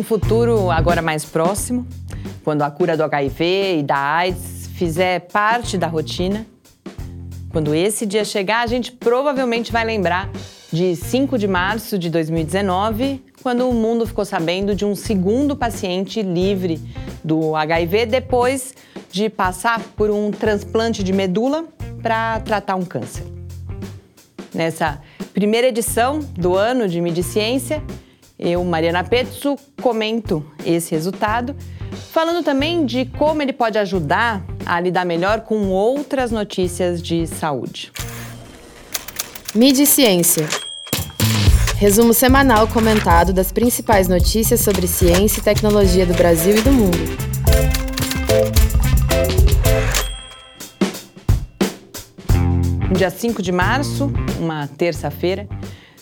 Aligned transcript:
num 0.00 0.02
futuro 0.02 0.70
agora 0.70 1.02
mais 1.02 1.26
próximo, 1.26 1.86
quando 2.42 2.62
a 2.62 2.70
cura 2.70 2.96
do 2.96 3.02
HIV 3.02 3.80
e 3.80 3.82
da 3.82 3.98
AIDS 3.98 4.70
fizer 4.74 5.20
parte 5.30 5.76
da 5.76 5.86
rotina, 5.88 6.46
quando 7.50 7.74
esse 7.74 8.06
dia 8.06 8.24
chegar, 8.24 8.62
a 8.62 8.66
gente 8.66 8.92
provavelmente 8.92 9.70
vai 9.70 9.84
lembrar 9.84 10.30
de 10.72 10.96
5 10.96 11.36
de 11.36 11.46
março 11.46 11.98
de 11.98 12.08
2019, 12.08 13.22
quando 13.42 13.68
o 13.68 13.74
mundo 13.74 14.06
ficou 14.06 14.24
sabendo 14.24 14.74
de 14.74 14.86
um 14.86 14.96
segundo 14.96 15.54
paciente 15.54 16.22
livre 16.22 16.80
do 17.22 17.54
HIV 17.54 18.06
depois 18.06 18.72
de 19.12 19.28
passar 19.28 19.80
por 19.80 20.08
um 20.08 20.30
transplante 20.30 21.04
de 21.04 21.12
medula 21.12 21.66
para 22.00 22.40
tratar 22.40 22.76
um 22.76 22.86
câncer. 22.86 23.26
Nessa 24.54 25.02
primeira 25.34 25.66
edição 25.66 26.20
do 26.20 26.56
ano 26.56 26.88
de 26.88 27.02
Mediciência, 27.02 27.82
eu, 28.40 28.64
Mariana 28.64 29.04
Petsu, 29.04 29.56
comento 29.82 30.42
esse 30.64 30.92
resultado, 30.92 31.54
falando 32.10 32.42
também 32.42 32.86
de 32.86 33.04
como 33.04 33.42
ele 33.42 33.52
pode 33.52 33.76
ajudar 33.76 34.42
a 34.64 34.80
lidar 34.80 35.04
melhor 35.04 35.42
com 35.42 35.68
outras 35.68 36.30
notícias 36.30 37.02
de 37.02 37.26
saúde. 37.26 37.92
Mídia 39.54 39.82
e 39.82 39.86
Ciência. 39.86 40.48
Resumo 41.76 42.14
semanal 42.14 42.66
comentado 42.68 43.32
das 43.32 43.52
principais 43.52 44.08
notícias 44.08 44.60
sobre 44.60 44.86
ciência 44.86 45.40
e 45.40 45.42
tecnologia 45.42 46.06
do 46.06 46.14
Brasil 46.14 46.56
e 46.56 46.62
do 46.62 46.72
mundo. 46.72 46.98
No 52.88 52.96
dia 52.96 53.10
5 53.10 53.42
de 53.42 53.52
março, 53.52 54.10
uma 54.38 54.66
terça-feira, 54.66 55.48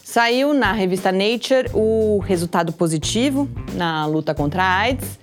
saiu 0.08 0.54
na 0.54 0.72
revista 0.72 1.12
Nature 1.12 1.68
o 1.74 2.18
resultado 2.20 2.72
positivo 2.72 3.46
na 3.74 4.06
luta 4.06 4.34
contra 4.34 4.62
a 4.62 4.76
AIDS, 4.78 5.18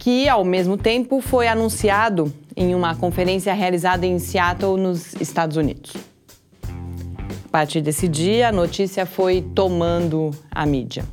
que 0.00 0.28
ao 0.28 0.44
mesmo 0.44 0.76
tempo 0.76 1.20
foi 1.20 1.46
anunciado 1.46 2.34
em 2.56 2.74
uma 2.74 2.96
conferência 2.96 3.54
realizada 3.54 4.04
em 4.04 4.18
Seattle, 4.18 4.76
nos 4.76 5.14
Estados 5.20 5.56
Unidos. 5.56 5.92
A 7.44 7.48
partir 7.52 7.80
desse 7.80 8.08
dia, 8.08 8.48
a 8.48 8.52
notícia 8.52 9.06
foi 9.06 9.42
tomando 9.54 10.32
a 10.50 10.66
mídia. 10.66 11.04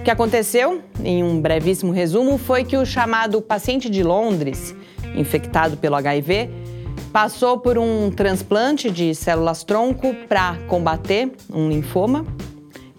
O 0.00 0.04
que 0.04 0.10
aconteceu, 0.10 0.80
em 1.04 1.22
um 1.22 1.38
brevíssimo 1.38 1.92
resumo, 1.92 2.38
foi 2.38 2.64
que 2.64 2.78
o 2.78 2.86
chamado 2.86 3.42
paciente 3.42 3.90
de 3.90 4.02
Londres, 4.02 4.74
infectado 5.14 5.76
pelo 5.76 5.96
HIV, 5.96 6.48
passou 7.14 7.56
por 7.60 7.78
um 7.78 8.10
transplante 8.10 8.90
de 8.90 9.14
células-tronco 9.14 10.12
para 10.28 10.56
combater 10.66 11.30
um 11.48 11.68
linfoma 11.68 12.26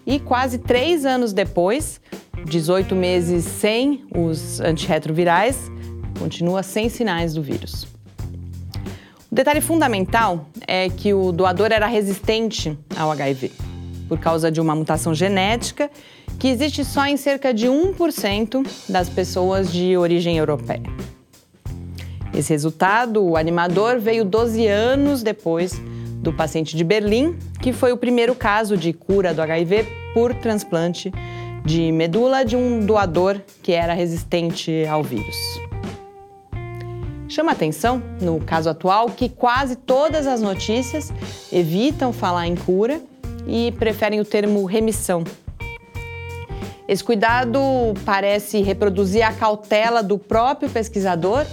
e 0.06 0.18
quase 0.18 0.56
três 0.56 1.04
anos 1.04 1.34
depois, 1.34 2.00
18 2.46 2.94
meses 2.94 3.44
sem 3.44 4.06
os 4.16 4.58
antirretrovirais, 4.58 5.70
continua 6.18 6.62
sem 6.62 6.88
sinais 6.88 7.34
do 7.34 7.42
vírus. 7.42 7.86
O 9.30 9.34
detalhe 9.34 9.60
fundamental 9.60 10.48
é 10.66 10.88
que 10.88 11.12
o 11.12 11.30
doador 11.30 11.70
era 11.70 11.86
resistente 11.86 12.74
ao 12.96 13.10
HIV, 13.10 13.52
por 14.08 14.18
causa 14.18 14.50
de 14.50 14.62
uma 14.62 14.74
mutação 14.74 15.14
genética 15.14 15.90
que 16.38 16.48
existe 16.48 16.86
só 16.86 17.04
em 17.04 17.18
cerca 17.18 17.52
de 17.52 17.66
1% 17.66 18.66
das 18.88 19.10
pessoas 19.10 19.70
de 19.70 19.94
origem 19.94 20.38
europeia. 20.38 21.05
Esse 22.36 22.52
resultado 22.52 23.34
animador 23.34 23.98
veio 23.98 24.22
12 24.22 24.66
anos 24.66 25.22
depois 25.22 25.72
do 26.20 26.34
paciente 26.34 26.76
de 26.76 26.84
Berlim, 26.84 27.34
que 27.62 27.72
foi 27.72 27.92
o 27.92 27.96
primeiro 27.96 28.34
caso 28.34 28.76
de 28.76 28.92
cura 28.92 29.32
do 29.32 29.40
HIV 29.40 29.86
por 30.12 30.34
transplante 30.34 31.10
de 31.64 31.90
medula 31.90 32.44
de 32.44 32.54
um 32.54 32.84
doador 32.84 33.40
que 33.62 33.72
era 33.72 33.94
resistente 33.94 34.84
ao 34.84 35.02
vírus. 35.02 35.34
Chama 37.26 37.52
atenção, 37.52 38.02
no 38.20 38.38
caso 38.38 38.68
atual, 38.68 39.08
que 39.08 39.30
quase 39.30 39.74
todas 39.74 40.26
as 40.26 40.42
notícias 40.42 41.10
evitam 41.50 42.12
falar 42.12 42.46
em 42.46 42.54
cura 42.54 43.00
e 43.46 43.72
preferem 43.72 44.20
o 44.20 44.24
termo 44.26 44.62
remissão. 44.66 45.24
Esse 46.86 47.02
cuidado 47.02 47.58
parece 48.04 48.60
reproduzir 48.60 49.26
a 49.26 49.32
cautela 49.32 50.02
do 50.02 50.18
próprio 50.18 50.68
pesquisador 50.68 51.46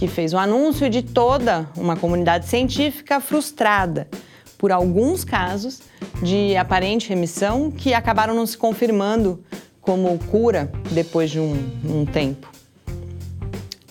que 0.00 0.08
fez 0.08 0.32
o 0.32 0.38
anúncio 0.38 0.88
de 0.88 1.02
toda 1.02 1.68
uma 1.76 1.94
comunidade 1.94 2.46
científica 2.46 3.20
frustrada 3.20 4.08
por 4.56 4.72
alguns 4.72 5.24
casos 5.24 5.82
de 6.22 6.56
aparente 6.56 7.10
remissão 7.10 7.70
que 7.70 7.92
acabaram 7.92 8.34
não 8.34 8.46
se 8.46 8.56
confirmando 8.56 9.44
como 9.78 10.18
cura 10.30 10.72
depois 10.90 11.30
de 11.30 11.38
um, 11.38 11.52
um 11.84 12.06
tempo. 12.06 12.50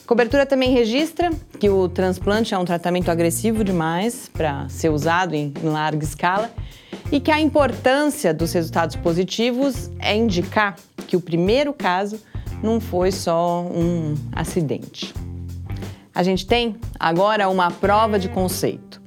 Cobertura 0.07 0.47
também 0.47 0.71
registra 0.71 1.29
que 1.59 1.69
o 1.69 1.87
transplante 1.87 2.55
é 2.55 2.57
um 2.57 2.65
tratamento 2.65 3.11
agressivo 3.11 3.63
demais 3.63 4.31
para 4.33 4.67
ser 4.67 4.89
usado 4.89 5.35
em, 5.35 5.53
em 5.63 5.69
larga 5.69 6.03
escala 6.03 6.49
e 7.11 7.19
que 7.19 7.29
a 7.29 7.39
importância 7.39 8.33
dos 8.33 8.51
resultados 8.51 8.95
positivos 8.95 9.91
é 9.99 10.15
indicar 10.15 10.75
que 11.05 11.15
o 11.15 11.21
primeiro 11.21 11.71
caso 11.71 12.19
não 12.63 12.79
foi 12.79 13.11
só 13.11 13.61
um 13.61 14.15
acidente. 14.31 15.13
A 16.13 16.23
gente 16.23 16.45
tem 16.45 16.75
agora 16.99 17.49
uma 17.49 17.71
prova 17.71 18.17
de 18.17 18.29
conceito 18.29 19.01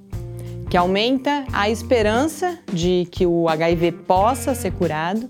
que 0.71 0.77
aumenta 0.77 1.45
a 1.53 1.69
esperança 1.69 2.59
de 2.73 3.07
que 3.11 3.27
o 3.27 3.49
HIV 3.49 3.93
possa 4.07 4.55
ser 4.55 4.73
curado 4.73 5.29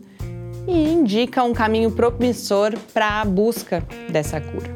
e 0.68 0.92
indica 0.92 1.42
um 1.42 1.52
caminho 1.52 1.90
promissor 1.90 2.78
para 2.94 3.20
a 3.20 3.24
busca 3.24 3.84
dessa 4.08 4.40
cura. 4.40 4.72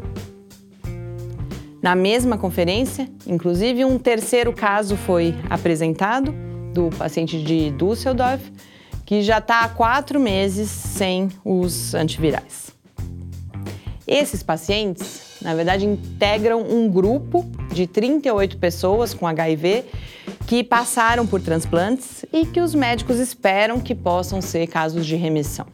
Na 1.80 1.94
mesma 1.94 2.36
conferência, 2.36 3.08
inclusive, 3.26 3.84
um 3.84 3.96
terceiro 3.96 4.52
caso 4.52 4.96
foi 4.96 5.36
apresentado 5.48 6.34
do 6.74 6.90
paciente 6.98 7.40
de 7.40 7.70
Düsseldorf, 7.70 8.42
que 9.04 9.22
já 9.22 9.38
está 9.38 9.60
há 9.60 9.68
quatro 9.68 10.18
meses 10.18 10.68
sem 10.68 11.28
os 11.44 11.94
antivirais. 11.94 12.72
Esses 14.04 14.42
pacientes, 14.42 15.25
na 15.46 15.54
verdade, 15.54 15.86
integram 15.86 16.60
um 16.68 16.90
grupo 16.90 17.48
de 17.72 17.86
38 17.86 18.58
pessoas 18.58 19.14
com 19.14 19.28
HIV 19.28 19.84
que 20.44 20.64
passaram 20.64 21.24
por 21.24 21.40
transplantes 21.40 22.24
e 22.32 22.44
que 22.44 22.60
os 22.60 22.74
médicos 22.74 23.20
esperam 23.20 23.78
que 23.78 23.94
possam 23.94 24.42
ser 24.42 24.66
casos 24.66 25.06
de 25.06 25.14
remissão. 25.14 25.66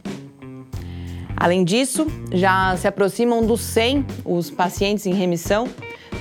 Além 1.35 1.65
disso, 1.65 2.07
já 2.31 2.77
se 2.77 2.87
aproximam 2.87 3.47
dos 3.47 3.63
100 3.63 4.05
os 4.27 4.51
pacientes 4.51 5.07
em 5.07 5.15
remissão 5.15 5.67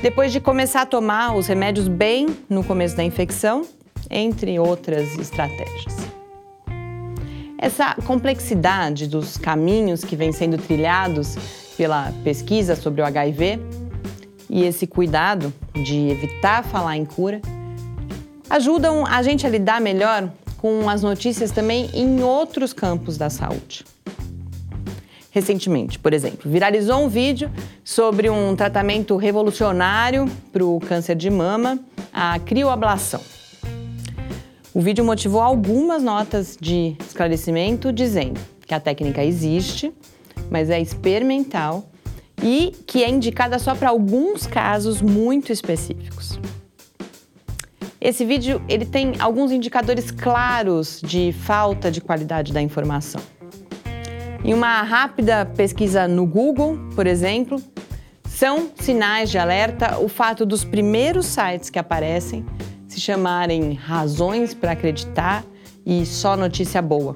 depois 0.02 0.32
de 0.32 0.40
começar 0.40 0.84
a 0.84 0.86
tomar 0.86 1.36
os 1.36 1.46
remédios 1.46 1.90
bem 1.90 2.28
no 2.50 2.64
começo 2.64 2.96
da 2.96 3.04
infecção, 3.04 3.64
entre 4.10 4.60
outras 4.60 5.14
estratégias. 5.20 5.98
Essa 7.58 7.96
complexidade 8.08 9.08
dos 9.08 9.36
caminhos 9.36 10.06
que 10.06 10.16
vêm 10.16 10.32
sendo 10.32 10.58
trilhados 10.58 11.61
pela 11.82 12.14
pesquisa 12.24 12.76
sobre 12.76 13.02
o 13.02 13.06
HIV 13.06 13.60
e 14.48 14.64
esse 14.66 14.86
cuidado 14.86 15.52
de 15.74 16.10
evitar 16.10 16.64
falar 16.64 16.96
em 16.96 17.04
cura 17.04 17.42
ajudam 18.48 19.04
a 19.04 19.24
gente 19.24 19.48
a 19.48 19.50
lidar 19.50 19.82
melhor 19.82 20.32
com 20.60 20.88
as 20.88 21.02
notícias 21.02 21.50
também 21.50 21.90
em 21.92 22.22
outros 22.22 22.72
campos 22.72 23.18
da 23.18 23.32
saúde 23.32 23.84
recentemente, 25.32 25.98
por 25.98 26.14
exemplo. 26.14 26.52
Viralizou 26.52 27.04
um 27.04 27.10
vídeo 27.10 27.50
sobre 27.84 28.30
um 28.30 28.56
tratamento 28.56 29.16
revolucionário 29.16 30.30
para 30.54 30.64
o 30.64 30.80
câncer 30.82 31.16
de 31.16 31.32
mama, 31.32 31.80
a 32.14 32.38
crioablação. 32.38 33.22
O 34.72 34.82
vídeo 34.82 35.04
motivou 35.04 35.42
algumas 35.42 36.04
notas 36.04 36.56
de 36.62 36.96
esclarecimento 37.00 37.92
dizendo 37.92 38.40
que 38.68 38.74
a 38.74 38.80
técnica 38.80 39.24
existe, 39.24 39.92
mas 40.52 40.70
é 40.70 40.80
experimental 40.80 41.90
e 42.44 42.74
que 42.86 43.04
é 43.04 43.10
indicada 43.10 43.58
só 43.58 43.74
para 43.74 43.90
alguns 43.90 44.46
casos 44.46 45.02
muito 45.02 45.52
específicos. 45.52 46.40
Esse 48.00 48.26
vídeo 48.26 48.62
ele 48.68 48.86
tem 48.86 49.14
alguns 49.20 49.52
indicadores 49.52 50.12
claros 50.12 51.00
de 51.02 51.32
falta 51.32 51.90
de 51.90 52.02
qualidade 52.02 52.52
da 52.52 52.62
informação. 52.62 53.22
Em 54.44 54.54
uma 54.56 54.82
rápida 54.82 55.46
pesquisa 55.46 56.08
no 56.08 56.26
Google, 56.26 56.80
por 56.96 57.06
exemplo, 57.06 57.62
são 58.28 58.72
sinais 58.76 59.30
de 59.30 59.38
alerta 59.38 60.00
o 60.00 60.08
fato 60.08 60.48
dos 60.48 60.66
primeiros 60.66 61.28
sites 61.28 61.70
que 61.70 61.78
aparecem 61.78 62.44
se 62.88 63.00
chamarem 63.00 63.74
Razões 63.74 64.56
para 64.56 64.72
Acreditar 64.72 65.46
e 65.86 66.04
Só 66.06 66.36
Notícia 66.36 66.82
Boa. 66.82 67.16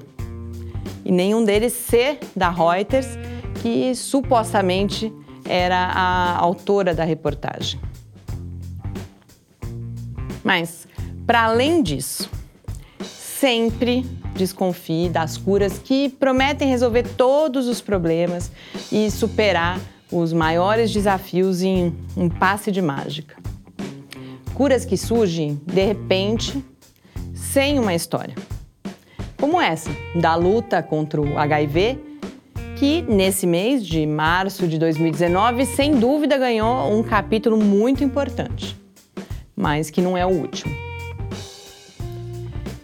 E 1.04 1.10
nenhum 1.10 1.44
deles 1.44 1.72
ser 1.72 2.20
da 2.34 2.48
Reuters, 2.48 3.18
que 3.66 3.96
supostamente 3.96 5.12
era 5.44 5.76
a 5.76 6.36
autora 6.38 6.94
da 6.94 7.02
reportagem. 7.02 7.80
Mas, 10.44 10.86
para 11.26 11.42
além 11.42 11.82
disso, 11.82 12.30
sempre 13.02 14.06
desconfie 14.36 15.08
das 15.08 15.36
curas 15.36 15.80
que 15.80 16.08
prometem 16.08 16.68
resolver 16.68 17.02
todos 17.16 17.66
os 17.66 17.80
problemas 17.80 18.52
e 18.92 19.10
superar 19.10 19.80
os 20.12 20.32
maiores 20.32 20.92
desafios 20.92 21.60
em 21.60 21.92
um 22.16 22.28
passe 22.28 22.70
de 22.70 22.80
mágica. 22.80 23.34
Curas 24.54 24.84
que 24.84 24.96
surgem 24.96 25.60
de 25.66 25.84
repente 25.84 26.64
sem 27.34 27.80
uma 27.80 27.94
história. 27.96 28.36
Como 29.36 29.60
essa, 29.60 29.90
da 30.14 30.36
luta 30.36 30.80
contra 30.84 31.20
o 31.20 31.36
HIV, 31.36 32.05
que 32.76 33.02
nesse 33.02 33.46
mês 33.46 33.84
de 33.84 34.06
março 34.06 34.68
de 34.68 34.78
2019, 34.78 35.64
sem 35.64 35.98
dúvida 35.98 36.36
ganhou 36.36 36.92
um 36.92 37.02
capítulo 37.02 37.56
muito 37.56 38.04
importante, 38.04 38.78
mas 39.56 39.88
que 39.88 40.02
não 40.02 40.16
é 40.16 40.24
o 40.26 40.28
último. 40.28 40.74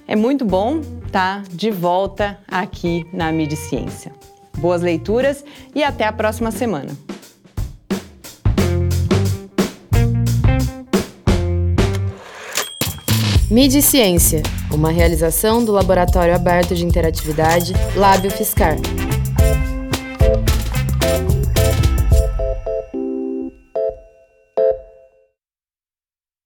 É 0.08 0.16
muito 0.16 0.44
bom 0.44 0.80
estar 1.06 1.42
de 1.42 1.70
volta 1.70 2.38
aqui 2.48 3.06
na 3.12 3.30
Mídia 3.30 3.56
Ciência. 3.56 4.12
Boas 4.58 4.80
leituras 4.80 5.44
e 5.74 5.84
até 5.84 6.04
a 6.04 6.12
próxima 6.12 6.50
semana. 6.50 6.90
Mídia 13.50 13.82
Ciência, 13.82 14.42
uma 14.72 14.90
realização 14.90 15.62
do 15.62 15.72
Laboratório 15.72 16.34
Aberto 16.34 16.74
de 16.74 16.86
Interatividade 16.86 17.74
Lábio 17.94 18.30
Fiscar. 18.30 18.76